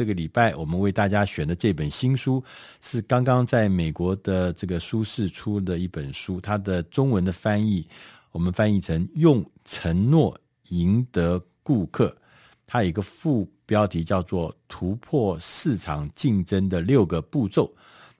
[0.00, 2.42] 这个礼拜我们为大家选的这本新书
[2.80, 7.86] 是刚刚在美国的这个书市出的一本书，它的中文的翻译
[8.32, 10.40] 我们翻译成“用承诺
[10.70, 12.16] 赢得顾客”，
[12.66, 17.70] 它有一个副标题叫做“突破市场竞争的六个步骤”。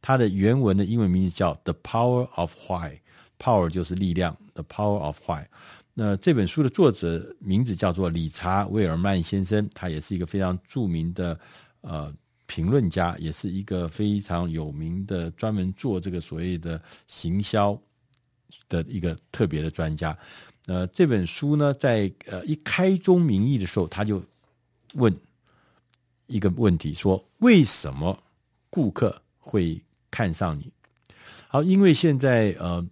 [0.02, 5.46] 它的原文的英文名字叫 “The Power of Why”，Power 就是力量，The Power of Why。
[5.94, 11.38] 那这本书的作者名字叫做理查·威尔曼先生，他也是一个非常著名的
[11.82, 12.12] 呃
[12.46, 17.80] 评论家，也是一个非常有名的专门做这个所谓的行销
[18.68, 20.16] 的一个特别的专家。
[20.66, 24.22] 呃，这本书呢，在呃一开宗明义的时候，他就
[24.94, 25.14] 问
[26.26, 28.22] 一个问题，说为什么
[28.68, 30.70] 顾客会看上你？
[31.48, 32.86] 好，因为现在呃，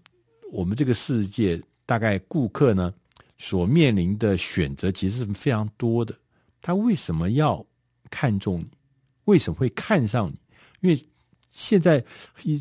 [0.52, 1.62] 我们这个世界。
[1.88, 2.92] 大概顾客呢
[3.38, 6.14] 所面临的选择其实是非常多的，
[6.60, 7.64] 他为什么要
[8.10, 8.68] 看中你？
[9.28, 10.38] 为什么会看上你？
[10.80, 11.06] 因为
[11.50, 12.02] 现在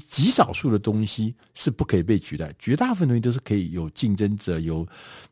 [0.10, 4.86] 极少数的东西是不可以被取代，绝大部分东西都是可以有竞争者，有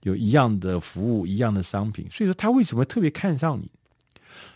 [0.03, 2.07] 有一样的服务、一样的商品。
[2.09, 3.69] 所以说，他为什么特别看上你？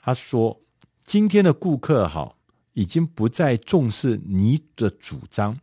[0.01, 0.57] 他说，
[1.05, 2.33] 今天的顾客哈
[2.73, 5.59] 已经不再重视你的主张。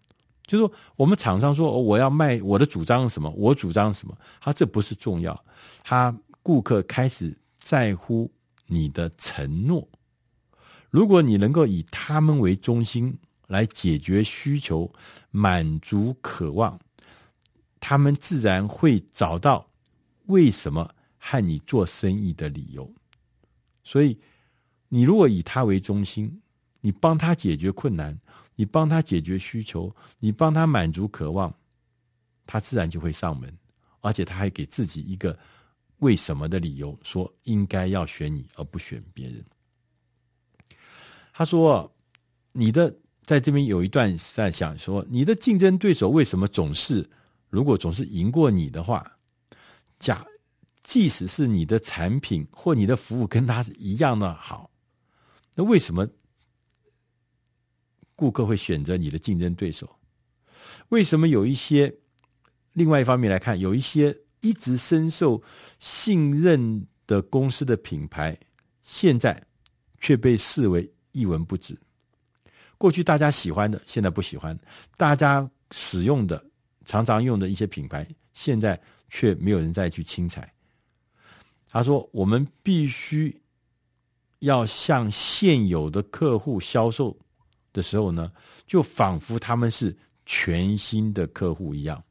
[0.47, 5.44] 就是说，我们厂商说我要卖我的主张是什么，我主张什么，他这不是重要，
[5.83, 8.31] 他顾客开始在乎
[8.67, 9.89] 你的承诺。
[10.91, 14.93] 如果你能够以他们为中心来解决需求、
[15.31, 16.78] 满足渴望，
[17.81, 19.69] 他们自然会找到
[20.27, 22.91] 为什么和你做生意的理由。
[23.84, 24.19] 所以，
[24.89, 26.41] 你如果以他为中心，
[26.81, 28.19] 你帮他解决困难。
[28.59, 31.55] 你帮他解决需求，你帮他满足渴望，
[32.47, 33.55] 他自然就会上门，
[34.00, 35.39] 而且他还给自己一个
[35.98, 39.45] 为什么的理由，说应该要选你而不选别人。
[41.37, 41.95] 他说
[42.53, 47.06] ：“你的在这边有一段在想说，你的竞争对手为什么总是
[47.51, 49.19] 如果总是赢过你的话，
[49.99, 50.27] 假
[50.83, 54.71] 即使是你的产品或你的服务跟他是一样的好，
[55.55, 56.09] 那为什么？”
[58.16, 59.94] 顾客会选择你的竞争对手，
[60.89, 61.94] 为什么有一些？
[62.72, 65.43] 另外一方面来看，有一些一直深受
[65.78, 68.39] 信任的公司的品牌，
[68.84, 69.47] 现在
[70.00, 71.77] 却被视为一文不值。
[72.77, 74.54] 过去大家喜欢的，现在不喜欢；
[74.99, 76.44] 大家使用的、
[76.84, 78.78] 常常用的一些品牌，现在
[79.09, 80.53] 却没有人再去清采。
[81.69, 83.41] 他说：“我们必须
[84.41, 87.16] 要向现有的客户销售。”
[87.72, 88.33] 的时候呢，
[88.66, 89.94] 就仿佛他们是
[90.25, 92.03] 全新的客户一样，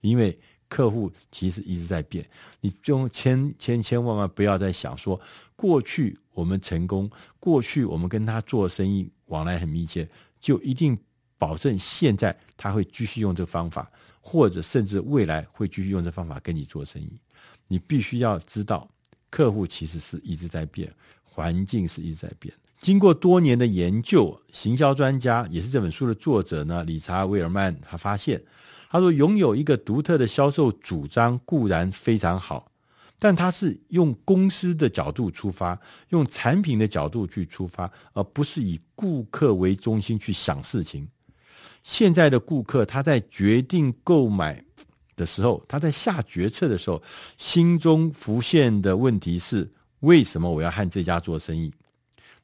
[0.00, 0.38] 因为
[0.74, 2.28] 客户其实一直在变。
[2.60, 5.20] 你就千千千万万不要再想说，
[5.54, 7.08] 过去我们成功，
[7.38, 10.08] 过去我们跟他做生意往来很密切，
[10.40, 10.98] 就一定
[11.38, 13.88] 保证现在他会继续用这个方法，
[14.20, 17.20] 或者甚至未来会继续用这方法跟你做生意。
[17.68, 18.90] 你必须要知道，
[19.30, 20.92] 客户其实是一直在变，
[21.22, 22.52] 环境是一直在变。
[22.80, 28.42] 经过多年的研究，行销专家也是这本书的作者呢，理查·威尔曼，他发现，
[28.94, 32.70] 他说，拥有一个独特的销售主张固然非常好，
[33.18, 35.76] 但他是用公司的角度出发，
[36.10, 41.08] 用产品的角度去出发，而不是以顾客为中心去想事情。
[41.82, 44.64] 现在的顾客，他在决定购买
[45.16, 47.02] 的时候，他在下决策的时候，
[47.36, 49.68] 心中浮现的问题是：
[50.00, 51.72] 为什么我要和这家做生意？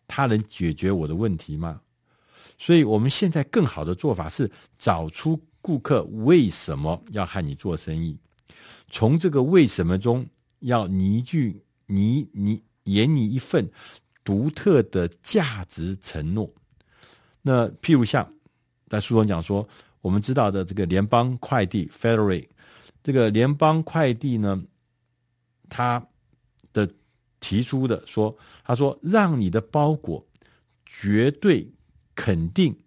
[0.09, 1.81] 他能解决我的问题吗？
[2.59, 8.19] 所以，我们现在更好的做法是找出顾客为什么要和你做生意，
[8.89, 10.27] 从这个为什么中
[10.61, 13.69] 要拟具你你演你一份
[14.25, 16.53] 独特的价值承诺。
[17.43, 18.31] 那譬如像
[18.89, 19.67] 在书中讲说，
[20.01, 22.49] 我们知道的这个联邦快递 （FedEx），
[23.03, 24.63] 这个联邦快递呢，
[25.69, 26.07] 它
[26.73, 26.89] 的。
[27.43, 30.23] 提出的说，他说让你的包裹
[30.85, 31.67] 绝对
[32.15, 32.79] 肯定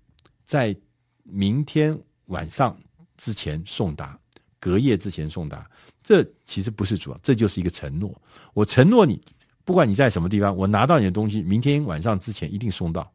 [0.45, 0.75] 在
[1.23, 2.77] 明天晚上
[3.17, 4.19] 之前送达，
[4.59, 5.69] 隔夜之前送达。
[6.01, 8.13] 这其实不是主要，这就是一个承诺。
[8.53, 9.21] 我承诺你，
[9.63, 13.11] 不管你在什么地方，我拿到你的东西，明天晚上之前一定送到，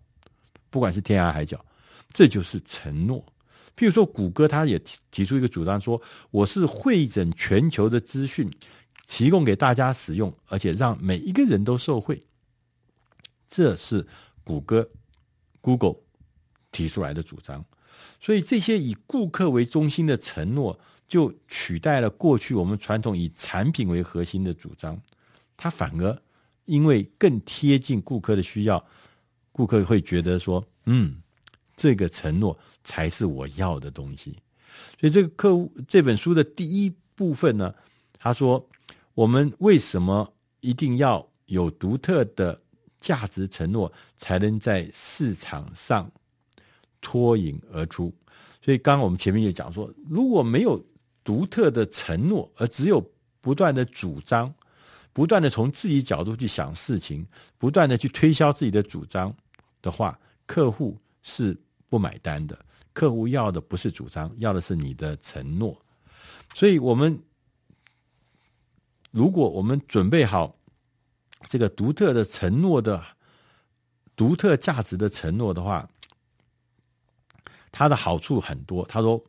[0.70, 1.62] 不管是天涯海角，
[2.12, 3.24] 这就是承诺。
[3.76, 6.00] 譬如说，谷歌他也提提出一个主张说，
[6.30, 8.50] 我是汇整全球的资讯。
[9.10, 12.22] 提供给大家使用，而且让每一个人都受惠，
[13.48, 14.06] 这是
[14.44, 14.86] 谷歌
[15.62, 15.96] Google
[16.70, 17.64] 提出来的主张。
[18.20, 25.00] 所以，这些以顾客为中心的承诺，就取代了过去我们传统以产品为核心的主张。
[25.56, 26.22] 它反而
[26.66, 28.84] 因为更贴近顾客的需要，
[29.52, 31.20] 顾客会觉得说，嗯，
[31.76, 34.36] 这个承诺才是我要的东西。
[35.00, 37.74] 所以这个客户这本书的第一部分呢，
[38.18, 38.68] 他说，
[39.14, 42.60] 我们为什么一定要有独特的
[43.00, 46.10] 价值承诺，才能在市场上
[47.00, 48.12] 脱颖而出？
[48.60, 50.84] 所以刚刚我们前面也讲说，如果没有
[51.24, 53.02] 独特的承诺，而只有
[53.40, 54.52] 不断的主张，
[55.12, 59.34] 不断的从自己角度去想事情，不断的去推销自己的主张
[59.80, 61.56] 的话，客户是
[61.88, 62.58] 不买单的。
[62.92, 65.80] 客户要的不是主张，要的是你的承诺。
[66.54, 67.18] 所以，我们
[69.10, 70.56] 如果我们准备好
[71.48, 73.02] 这个独特的承诺的
[74.16, 75.88] 独特价值的承诺的话，
[77.78, 78.84] 它的好处很多。
[78.86, 79.24] 他说。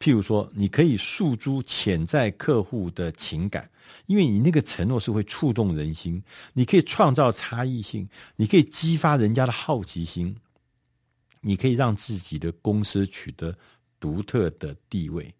[0.00, 3.70] 譬如说，你可以诉诸潜在客户的情感，
[4.06, 6.22] 因为你那个承诺是会触动人心。
[6.52, 8.06] 你可以创造差异性，
[8.36, 10.36] 你可以激发人家的好奇心，
[11.40, 13.56] 你可以让自己的公司取得
[13.98, 15.32] 独特的地位。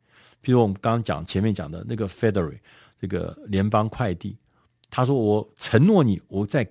[0.43, 2.59] 譬如我们刚刚讲前面讲的那个 FedEx
[2.99, 4.39] 这个联邦快递，
[4.89, 6.67] 他说：“我承诺你，我在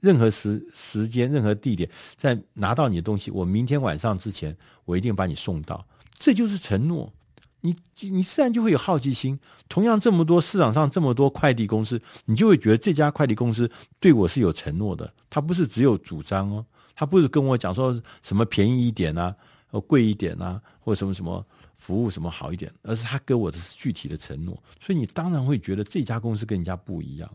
[0.00, 5.86] 任何时时间、任何地点，在拿到你的东西，我明天晚上之前，我一定把你送到。”
[6.18, 7.12] 这就是承诺。
[7.60, 9.38] 你你自然就会有好奇心。
[9.68, 13.68] 同样，这么多市场上这么多快递公司，你就会觉得这家快递公司
[13.98, 15.12] 对我是有承诺的。
[15.28, 16.64] 他不是只有主张哦，
[16.94, 19.34] 他不是跟我讲说什么便宜一点啊，
[19.72, 21.44] 呃贵一点啊，或什么什么
[21.78, 24.56] 服务什么好一点，而是他给我的是具体的承诺。
[24.80, 27.28] 所以你当然会觉得这家公司跟人家不一样。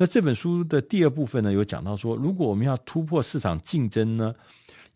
[0.00, 4.34] 那这本书的第二部分呢，有讲到说，如果我们要突破市场竞争呢，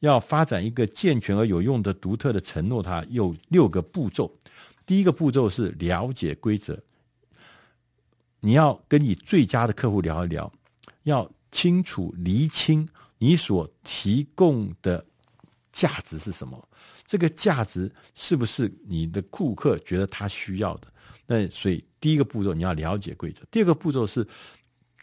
[0.01, 4.35] 要发展一个健全而有用的独特的承诺，它有六个步骤。
[4.87, 6.83] 第一个步骤是了解规则，
[8.41, 10.51] 你要跟你最佳的客户聊一聊，
[11.03, 15.05] 要清楚厘清你所提供的
[15.71, 16.67] 价值是什么，
[17.05, 20.89] 这个价值是不是你的顾客觉得他需要的？
[21.27, 24.27] 那所以第一个步骤你要了解规则，第二个步骤是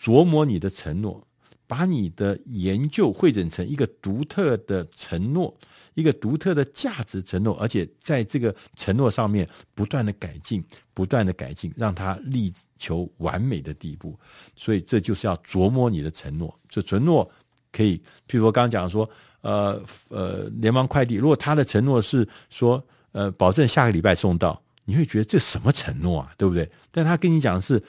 [0.01, 1.21] 琢磨你的承诺。
[1.67, 5.57] 把你的研究汇整成一个独特的承诺，
[5.93, 10.61] 一个独特的价值承诺，而且在这个承诺上面不断的改进，
[10.93, 14.19] 不断的改进，让它力求完美的地步。
[14.53, 16.53] 所以这就是要琢磨你的承诺。
[16.67, 17.31] 这承诺
[17.71, 19.09] 可以，譬如我刚刚讲说，
[19.39, 22.83] 呃呃，联邦快递，如果他的承诺是说，
[23.13, 26.69] 呃，保证下个礼拜送到，你会觉得这什么承诺啊，对不对？
[26.91, 27.81] 但他跟你讲的是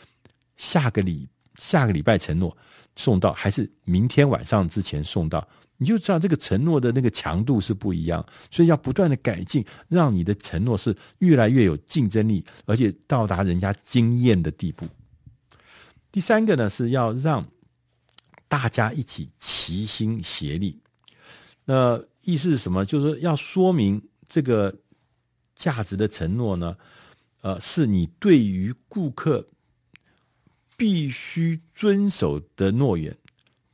[0.56, 1.26] 下个礼
[1.58, 2.56] 下个礼拜承诺。
[2.94, 14.87] 送到还是明天晚上之前送到，你就知道这个承诺的那个强度是不一样，所以要不断的改进，让你的承诺是越来越有竞争力，而且到达人家惊艳的地步。
[16.10, 17.43] 第三个呢，是要让
[18.46, 20.78] 大家一起齐心协力。
[21.64, 22.84] 那意思是什么？
[22.84, 24.75] 就是要说明这个
[25.56, 26.76] 价值的承诺呢，
[27.40, 29.49] 呃，是你对于顾客。
[30.82, 33.17] 必须遵守的诺言，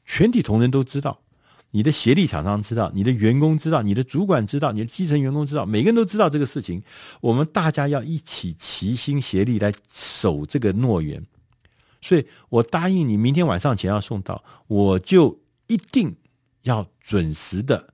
[0.04, 1.22] 全体同仁都知道，
[1.70, 6.82] 你的协力厂商知道，你的员工知道，你的主管知道，你的基层员工知道，每个人都知道这个事情。
[7.22, 11.24] 我们大家要一起齐心协力来守这个诺言。
[12.02, 16.14] 所以我答应你，明天晚上前要送到，我就一定
[16.64, 17.88] 要准时的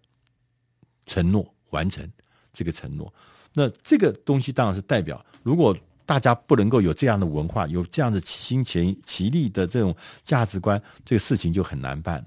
[1.06, 2.10] 承诺完成
[2.53, 3.15] 这个承诺。
[3.53, 5.77] 那这个东西当然是代表，如果。
[6.06, 12.27] 大家不能够有这样的文化，有这样的齐心齐力的这种价值观，这个事情就很难办了。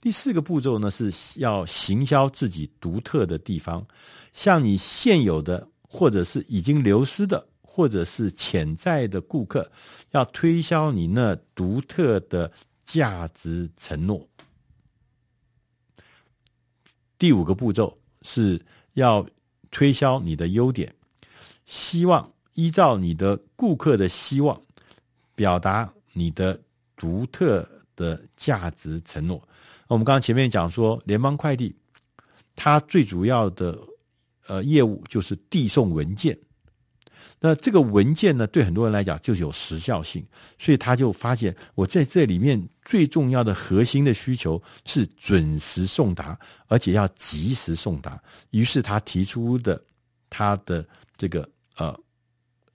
[0.00, 3.86] 第四个步骤呢，是要行销自己独特的地方，
[4.32, 9.70] 向你现有的或者是已经流失的或者是潜在的顾客，
[10.12, 12.50] 要推销你那独特的
[12.86, 14.26] 价值承诺。
[17.18, 19.26] 第五个步骤是要
[19.70, 20.94] 推销你的优点，
[21.66, 22.32] 希望。
[22.54, 24.60] 依照你的顾客的希望，
[25.34, 26.60] 表达你的
[26.96, 29.40] 独特的价值承诺。
[29.86, 31.74] 我们刚刚前面讲说，联邦快递
[32.54, 33.78] 它最主要的
[34.46, 36.38] 呃业务就是递送文件。
[37.40, 40.22] 那这个文件呢，对很多人来讲就是有时效性，
[40.58, 48.22] 所以他就发现我在这里面最重要的核心的需求是准时送达，而且要及时送达。
[48.50, 49.82] 于是他提出的
[50.28, 51.98] 他的这个呃。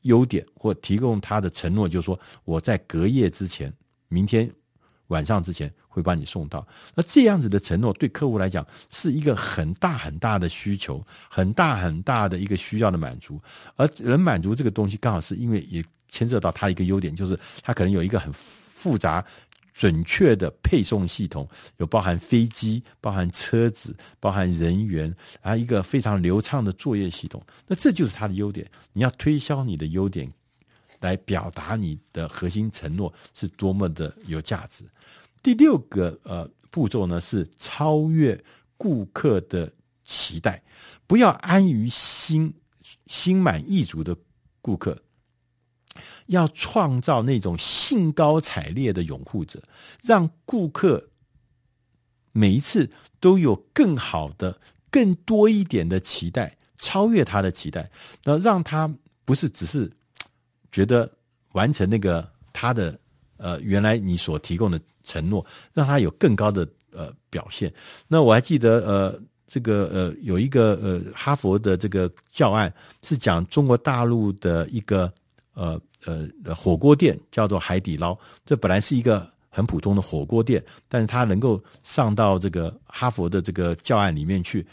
[0.06, 3.72] 优点或提供他的承诺，就是说我在隔夜之前，
[4.08, 4.50] 明天
[5.08, 6.66] 晚上之前会把你送到。
[6.96, 13.42] 那这样子的承诺对客户来讲是一个很大很大的需求，很大很大的一个需要的满足。
[13.76, 19.26] 而能满足这个东西，刚好是因为也牵涉到他一个优点，就是他可能有一个很复杂、
[19.76, 27.46] 准确的配送系统，有包含飞机、包含车子、包含人员，啊，一个非常流畅的作业系统。
[27.68, 28.66] 那这就是它的优点。
[28.94, 30.32] 你要推销你的优点，
[31.02, 34.86] 来表达你的核心承诺是多么的有价值。
[35.44, 38.42] 第六个呃步骤呢，是超越
[38.78, 39.70] 顾客的
[40.06, 40.64] 期待，
[41.06, 42.54] 不要安于心
[43.08, 44.16] 心满意足的
[44.62, 44.98] 顾客。
[46.28, 49.62] 要创造那种兴高采烈的拥护者，
[50.04, 51.10] 让顾客
[52.32, 52.90] 每一次
[53.20, 57.90] 都有更好的、更多一点的期待，超越他的期待，
[58.24, 59.92] 那让他不是只是
[60.72, 61.10] 觉得
[61.54, 63.00] 完成那个他的
[63.38, 67.74] 呃原来你所提供的承诺，让他有更高的呃表现。
[68.08, 75.12] 那我还记得呃这个呃有一个呃哈佛的这个教案是讲中国大陆的一个
[75.56, 75.82] 呃。
[76.08, 84.64] 呃，火锅店叫做海底捞，这本来是一个很普通的火锅店，但是它能够上到这个哈佛的这个教案里面去，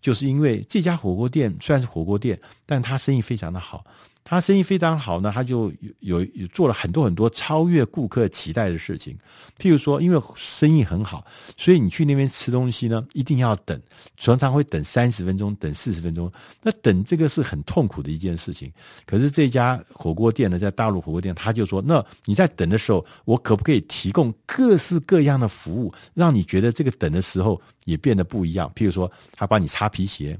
[0.00, 3.84] 就是因为这家火锅店虽然是火锅店，但它生意非常的好。
[4.22, 9.18] 他生意非常好呢，他就有有做了很多很多超越顾客期待的事情。
[9.58, 13.80] 譬如说，因为生意很好，所以你去那边吃东西呢，一定要等，
[14.16, 16.30] 常常会等三十分钟，等四十分钟。
[16.62, 18.72] 那等这个是很痛苦的一件事情。
[19.04, 28.70] 可是这家火锅店呢，在大陆火锅店，他就说：那你在等的时候，我可不可以提供各式各样的服务，让你觉得这个等的时候也变得不一样？
[28.76, 30.38] 譬如说，他帮你擦皮鞋，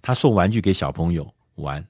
[0.00, 1.84] 他送玩具给小朋友玩。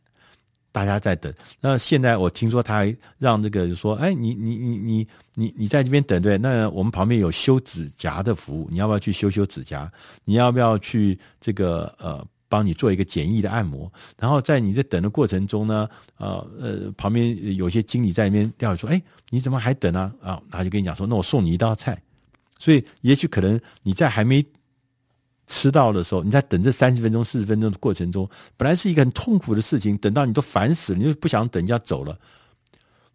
[0.73, 6.39] 大家在等，那现在我听说他还让这个说，哎，你你你你你你在这边等对？
[6.39, 9.91] 那我们旁边有修指甲的服务，你要不要去修修指甲？
[10.25, 13.93] 你要不要去这个呃，帮你做一个简易的按摩？
[14.19, 20.13] 然后在你在等的过程中呢，呃呃，旁边有些经理在那边调说，哎，你怎么还等呢？
[20.23, 22.01] 啊，他就跟你讲说，那我送你一道菜。
[22.59, 24.45] 所以也许可能你在还没。
[25.51, 32.17] 吃到的时候，你在等这三十分钟、四十分钟的过程中，本来是一个很痛苦的事情，等到你都烦死了，你就不想等，就要走了。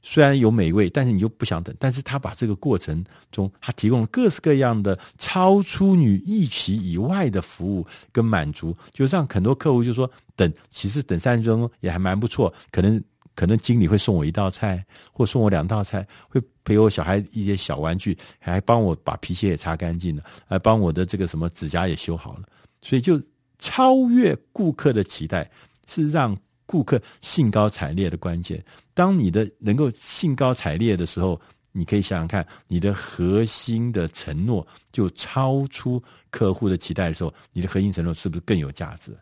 [0.03, 1.73] 虽然有美味，但是你就不想等。
[1.79, 3.01] 但是他把这个过程
[3.31, 13.01] 中，他提供了各式各样的超出你预期以外的服务跟满足，就让很多客户就说等，其实等三十分钟也还蛮不错，可能。
[13.37, 22.43] 可能经理会送我一道菜，或送我两道菜，会陪我小孩一些小玩具，还帮我把皮鞋也擦干净了，还帮我的这个什么指甲也修好了。
[22.81, 23.21] 所以，就
[23.57, 25.49] 超越顾客的期待，
[25.87, 28.61] 是让顾客兴高采烈的关键。
[28.93, 31.39] 当你的能够兴高采烈的时候，
[31.71, 39.15] 你可以想想看，你的核心的承诺就超出客户的期待的时候，你的核心承诺是不是更有价值？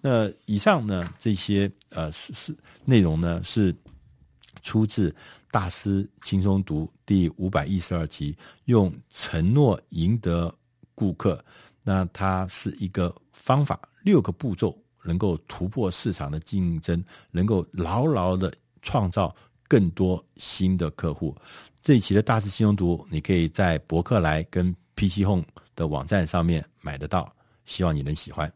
[0.00, 3.72] 那以上呢，这些呃是是内容呢，是
[4.62, 5.14] 出自
[5.50, 10.54] 大师轻松读第五百一十二集，用承诺赢得
[10.94, 11.42] 顾客。
[11.82, 19.34] 那它是一个方法，六个步骤，能够突破市场的竞争，能够牢牢的创造
[19.66, 21.36] 更多新的客户。
[21.82, 25.44] 这一期的大师轻松读，你可以在博客来跟 PC Home
[25.74, 28.52] 的网站上面买得到，希望你能喜欢。